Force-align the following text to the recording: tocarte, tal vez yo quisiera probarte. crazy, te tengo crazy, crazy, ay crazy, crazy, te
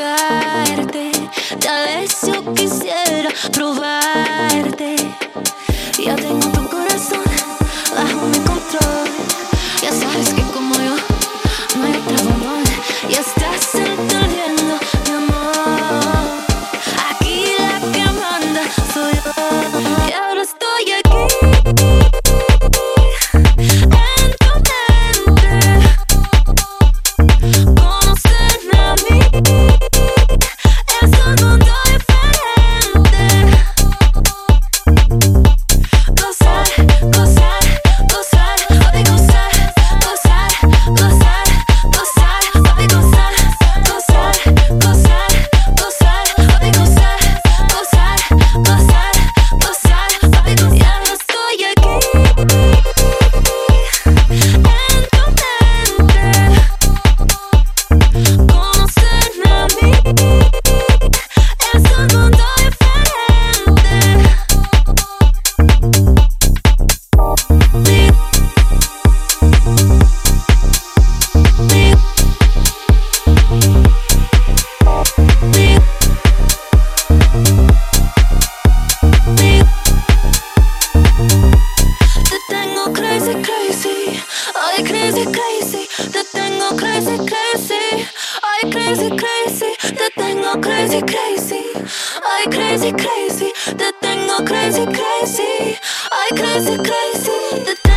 tocarte, 0.00 1.10
tal 1.60 1.84
vez 1.84 2.20
yo 2.22 2.54
quisiera 2.54 3.30
probarte. 3.52 4.99
crazy, 93.00 93.52
te 93.76 93.92
tengo 94.00 94.44
crazy, 94.44 94.84
crazy, 94.86 95.78
ay 96.10 96.36
crazy, 96.36 96.76
crazy, 96.78 97.64
te 97.64 97.89